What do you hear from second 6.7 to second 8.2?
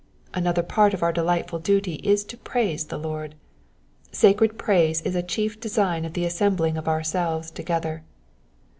of ourselves together.